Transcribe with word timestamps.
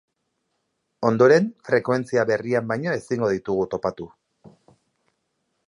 Ondoren, 1.09 1.49
frekuentzia 1.69 2.23
berrian 2.31 2.71
baino 2.73 2.95
ezingo 3.01 3.29
ditugu 3.35 3.69
topatu. 3.75 4.09